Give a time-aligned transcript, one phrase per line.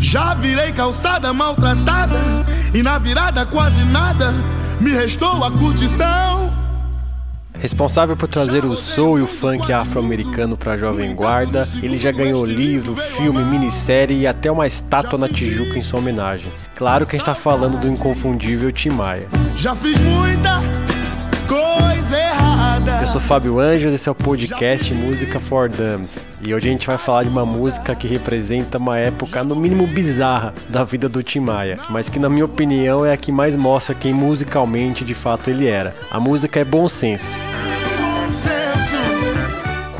[0.00, 2.16] Já virei calçada maltratada
[2.72, 4.32] e na virada quase nada
[4.80, 6.50] me restou a curtição.
[7.58, 12.10] Responsável por trazer o soul e o funk afro-americano para a Jovem Guarda, ele já
[12.10, 16.50] ganhou livro, filme, minissérie e até uma estátua na Tijuca em sua homenagem.
[16.74, 19.28] Claro que a gente está falando do inconfundível Tim Maia.
[19.54, 20.62] Já fiz muita
[23.10, 26.24] sou Fábio Anjos, esse é o podcast Música for Dummies.
[26.46, 29.84] E hoje a gente vai falar de uma música que representa uma época, no mínimo
[29.84, 33.56] bizarra, da vida do Tim Maia, mas que, na minha opinião, é a que mais
[33.56, 35.92] mostra quem musicalmente de fato ele era.
[36.08, 37.26] A música é bom senso.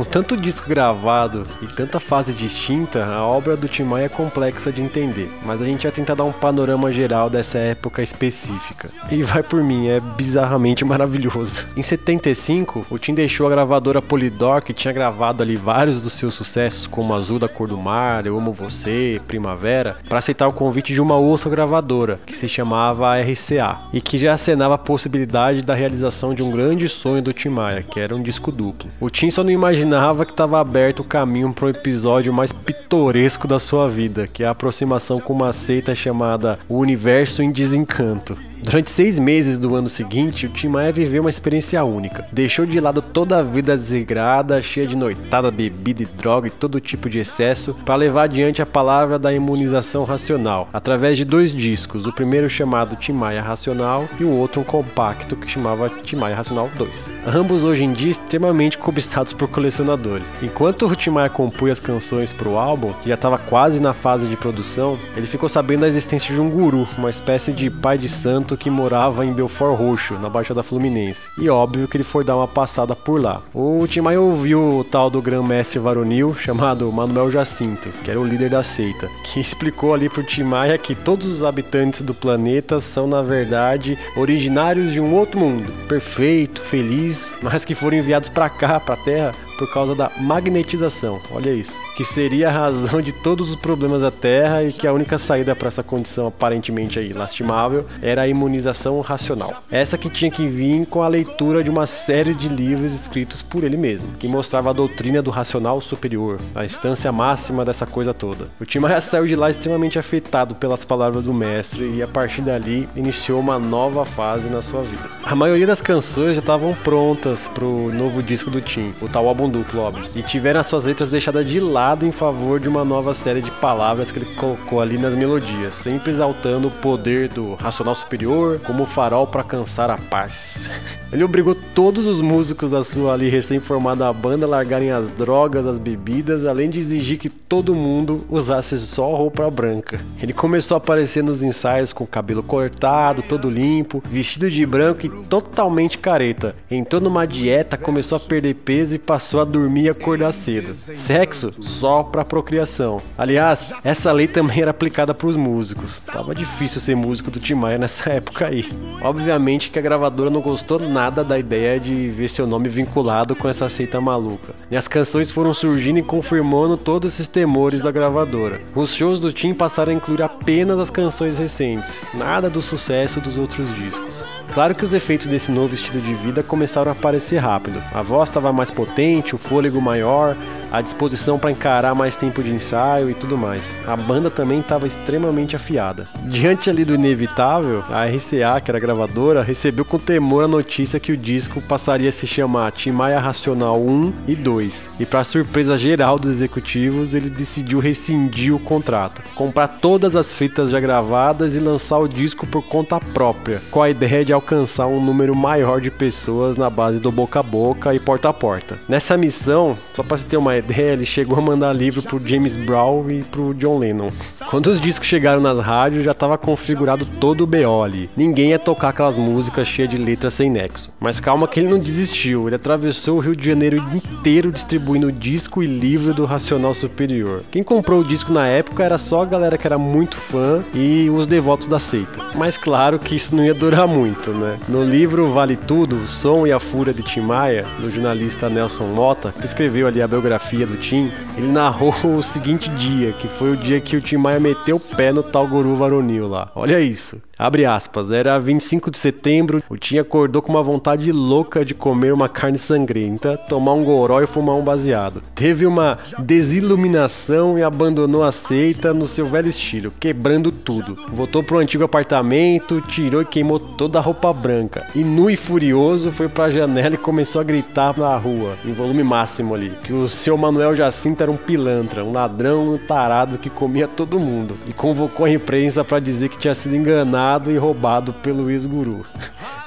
[0.00, 4.72] Com tanto disco gravado e tanta fase distinta, a obra do Tim Maia é complexa
[4.72, 8.88] de entender, mas a gente vai tentar dar um panorama geral dessa época específica.
[9.10, 11.66] E vai por mim, é bizarramente maravilhoso.
[11.76, 16.32] Em 75, o Tim deixou a gravadora Polydor, que tinha gravado ali vários dos seus
[16.32, 20.94] sucessos, como Azul da Cor do Mar, Eu Amo Você, Primavera, para aceitar o convite
[20.94, 25.74] de uma outra gravadora, que se chamava RCA, e que já acenava a possibilidade da
[25.74, 28.88] realização de um grande sonho do Tim Maia, que era um disco duplo.
[28.98, 32.52] O Tim só não imaginava imaginava que estava aberto o caminho para o episódio mais
[32.52, 37.50] pitoresco da sua vida, que é a aproximação com uma seita chamada O Universo em
[37.50, 38.49] Desencanto.
[38.62, 42.26] Durante seis meses do ano seguinte, o Tim Maia viveu uma experiência única.
[42.30, 46.80] Deixou de lado toda a vida desregrada, cheia de noitada, bebida e droga e todo
[46.80, 52.04] tipo de excesso, para levar adiante a palavra da imunização racional, através de dois discos,
[52.06, 56.36] o primeiro chamado Tim Maia Racional e o outro um compacto que chamava Tim Maia
[56.36, 57.12] Racional 2.
[57.26, 60.26] Ambos hoje em dia extremamente cobiçados por colecionadores.
[60.42, 63.94] Enquanto o Tim Maia compunha as canções para o álbum, que já estava quase na
[63.94, 67.96] fase de produção, ele ficou sabendo da existência de um guru, uma espécie de pai
[67.96, 71.28] de santo que morava em Belfort Roxo, na Baixada Fluminense.
[71.38, 73.42] E óbvio que ele foi dar uma passada por lá.
[73.54, 78.24] O Tim Maia ouviu o tal do grão-mestre varonil chamado Manuel Jacinto, que era o
[78.24, 82.80] líder da seita, que explicou ali pro Tim Maia que todos os habitantes do planeta
[82.80, 88.48] são na verdade originários de um outro mundo, perfeito, feliz, mas que foram enviados para
[88.48, 91.20] cá, para Terra, por causa da magnetização.
[91.30, 91.76] Olha isso.
[91.94, 95.54] Que seria a razão de todos os problemas da Terra e que a única saída
[95.54, 99.62] para essa condição aparentemente aí lastimável era a imunização racional.
[99.70, 103.62] Essa que tinha que vir com a leitura de uma série de livros escritos por
[103.62, 108.46] ele mesmo, que mostrava a doutrina do racional superior, a instância máxima dessa coisa toda.
[108.58, 112.40] O Tim Maia saiu de lá extremamente afetado pelas palavras do mestre e a partir
[112.40, 115.02] dali iniciou uma nova fase na sua vida.
[115.22, 119.28] A maioria das canções já estavam prontas para o novo disco do Tim, o tal
[119.28, 122.84] álbum duplo, óbvio, e tiveram as suas letras deixadas de lado em favor de uma
[122.84, 127.54] nova série de palavras que ele colocou ali nas melodias, sempre exaltando o poder do
[127.54, 130.70] racional superior como farol para alcançar a paz.
[131.12, 135.76] Ele obrigou todos os músicos da sua ali recém-formada banda a largarem as drogas, as
[135.76, 140.00] bebidas, além de exigir que todo mundo usasse só roupa branca.
[140.22, 145.04] Ele começou a aparecer nos ensaios com o cabelo cortado, todo limpo, vestido de branco
[145.04, 146.54] e totalmente careta.
[146.70, 150.74] Entrou numa dieta, começou a perder peso e passou a dormir e acordar cedo.
[150.74, 153.02] Sexo só para procriação.
[153.16, 156.00] Aliás, essa lei também era aplicada para os músicos.
[156.00, 158.68] Tava difícil ser músico do Tim Maia nessa época aí.
[159.02, 163.48] Obviamente que a gravadora não gostou nada da ideia de ver seu nome vinculado com
[163.48, 164.54] essa seita maluca.
[164.70, 168.60] E as canções foram surgindo e confirmando todos esses temores da gravadora.
[168.74, 173.36] Os shows do Tim passaram a incluir apenas as canções recentes, nada do sucesso dos
[173.36, 174.39] outros discos.
[174.52, 177.80] Claro que os efeitos desse novo estilo de vida começaram a aparecer rápido.
[177.94, 180.36] A voz estava mais potente, o fôlego maior,
[180.70, 183.74] a disposição para encarar mais tempo de ensaio e tudo mais.
[183.86, 186.08] A banda também estava extremamente afiada.
[186.24, 191.12] Diante ali do inevitável, a RCA, que era gravadora, recebeu com temor a notícia que
[191.12, 194.90] o disco passaria a se chamar Tim Maia Racional 1 e 2.
[195.00, 200.70] E para surpresa geral dos executivos, ele decidiu rescindir o contrato, comprar todas as fitas
[200.70, 205.02] já gravadas e lançar o disco por conta própria, com a ideia de alcançar um
[205.02, 208.78] número maior de pessoas na base do boca a boca e porta a porta.
[208.88, 212.54] Nessa missão, só para você ter uma ideia, ele chegou a mandar livro pro James
[212.54, 214.08] Brown e pro John Lennon.
[214.48, 218.08] Quando os discos chegaram nas rádios, já estava configurado todo o BO ali.
[218.16, 220.92] Ninguém ia tocar aquelas músicas cheias de letras sem nexo.
[221.00, 225.62] Mas calma que ele não desistiu, ele atravessou o Rio de Janeiro inteiro distribuindo disco
[225.62, 227.42] e livro do Racional Superior.
[227.50, 231.08] Quem comprou o disco na época era só a galera que era muito fã e
[231.10, 232.30] os devotos da seita.
[232.34, 234.58] Mas claro que isso não ia durar muito, né?
[234.68, 238.86] No livro Vale Tudo, o Som e a Fúria de Tim Maia, do jornalista Nelson
[238.86, 243.52] Mota, que escreveu ali a biografia do Tim, ele narrou o seguinte dia, que foi
[243.52, 246.50] o dia que o Tim Maia meteu o pé no tal guru varonil lá.
[246.54, 247.20] Olha isso.
[247.40, 252.12] Abre aspas, era 25 de setembro, o Tim acordou com uma vontade louca de comer
[252.12, 255.22] uma carne sangrenta, tomar um goró e fumar um baseado.
[255.34, 260.94] Teve uma desiluminação e abandonou a seita no seu velho estilo, quebrando tudo.
[261.08, 264.86] Voltou pro antigo apartamento, tirou e queimou toda a roupa branca.
[264.94, 269.02] E nu e furioso foi pra janela e começou a gritar na rua, em volume
[269.02, 273.48] máximo ali, que o seu Manuel Jacinto era um pilantra, um ladrão, um tarado que
[273.48, 274.58] comia todo mundo.
[274.66, 279.06] E convocou a imprensa para dizer que tinha sido enganado e roubado pelo ex-guru.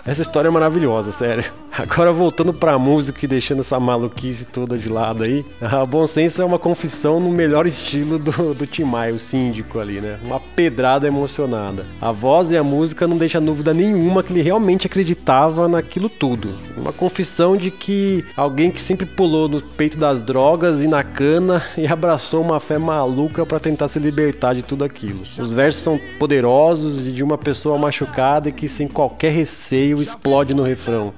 [0.06, 1.45] Essa história é maravilhosa, sério.
[1.75, 6.40] Agora voltando pra música e deixando essa maluquice toda de lado aí, a Bom Senso
[6.40, 10.20] é uma confissão no melhor estilo do, do Tim Maia, o síndico ali, né?
[10.24, 11.84] Uma pedrada emocionada.
[12.00, 16.50] A voz e a música não deixa dúvida nenhuma que ele realmente acreditava naquilo tudo.
[16.78, 21.64] Uma confissão de que alguém que sempre pulou no peito das drogas e na cana
[21.75, 25.24] e abraçou uma fé maluca para tentar se libertar de tudo aquilo.
[25.40, 30.62] Os versos são poderosos e de uma pessoa machucada que sem qualquer receio explode no
[30.62, 31.12] refrão,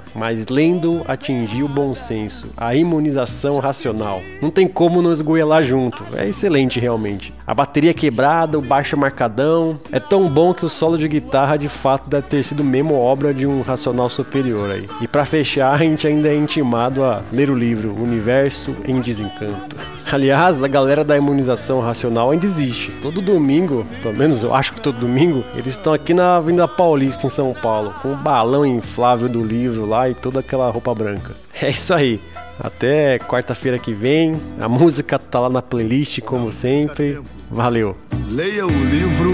[0.49, 4.21] lendo atingiu o bom senso, a imunização racional.
[4.41, 7.33] Não tem como não esgoelar junto, é excelente realmente.
[7.45, 11.69] A bateria quebrada, o baixo marcadão, é tão bom que o solo de guitarra de
[11.69, 14.87] fato deve ter sido mesmo obra de um racional superior aí.
[15.01, 19.94] E para fechar, a gente ainda é intimado a ler o livro Universo em Desencanto.
[20.11, 22.91] Aliás, a galera da imunização racional ainda existe.
[23.01, 27.25] Todo domingo, pelo menos eu acho que todo domingo, eles estão aqui na Avenida Paulista,
[27.25, 31.35] em São Paulo, com o balão inflável do livro lá e toda aquela roupa branca.
[31.61, 32.19] É isso aí.
[32.59, 34.33] Até quarta-feira que vem.
[34.59, 37.19] A música tá lá na playlist, como sempre.
[37.49, 37.95] Valeu.
[38.27, 39.31] Leia o livro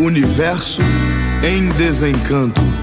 [0.00, 0.82] Universo
[1.42, 2.73] em Desencanto